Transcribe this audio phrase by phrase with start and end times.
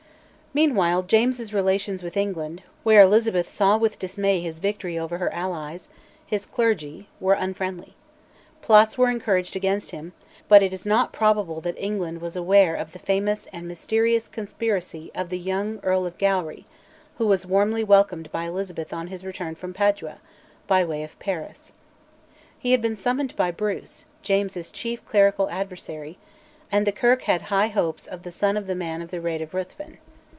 [0.53, 5.87] Meanwhile James's relations with England, where Elizabeth saw with dismay his victory over her allies,
[6.25, 7.93] his clergy, were unfriendly.
[8.61, 10.11] Plots were encouraged against him,
[10.49, 15.09] but it is not probable that England was aware of the famous and mysterious conspiracy
[15.15, 16.65] of the young Earl of Gowrie,
[17.17, 20.17] who was warmly welcomed by Elizabeth on his return from Padua,
[20.67, 21.71] by way of Paris.
[22.59, 26.17] He had been summoned by Bruce, James's chief clerical adversary,
[26.69, 29.41] and the Kirk had high hopes of the son of the man of the Raid
[29.41, 29.97] of Ruthven.